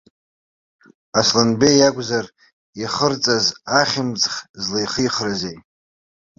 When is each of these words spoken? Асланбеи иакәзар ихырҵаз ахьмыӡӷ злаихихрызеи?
Асланбеи 1.19 1.75
иакәзар 1.77 2.25
ихырҵаз 2.83 3.45
ахьмыӡӷ 3.79 4.29
злаихихрызеи? 4.63 5.57